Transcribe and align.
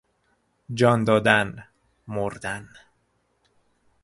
جان 0.73 1.03
دادن، 1.03 1.63
مردن 2.07 2.69